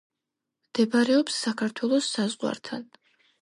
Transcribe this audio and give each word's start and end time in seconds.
მდებარეობს 0.71 1.37
საქართველოს 1.43 2.09
საზღვართან. 2.17 2.89